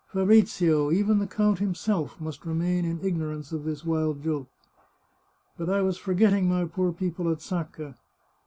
Fabrizio, 0.07 0.91
even 0.91 1.19
the 1.19 1.27
count 1.27 1.59
himself, 1.59 2.19
must 2.19 2.43
remain 2.43 2.85
in 2.85 3.05
ignorance 3.05 3.51
of 3.51 3.65
this 3.65 3.85
wild 3.85 4.23
joke.... 4.23 4.49
But 5.59 5.69
I 5.69 5.83
was 5.83 5.99
forgetting 5.99 6.49
my 6.49 6.65
poor 6.65 6.91
people 6.91 7.31
at 7.31 7.39
Sacca. 7.39 7.93